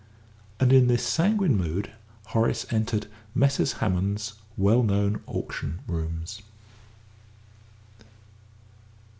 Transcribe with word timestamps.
And 0.59 0.73
in 0.73 0.87
this 0.87 1.05
sanguine 1.07 1.55
mood 1.55 1.91
Horace 2.29 2.65
entered 2.73 3.05
Messrs. 3.35 3.73
Hammond's 3.73 4.33
well 4.57 4.81
known 4.81 5.21
auction 5.27 5.81
rooms. 5.87 6.41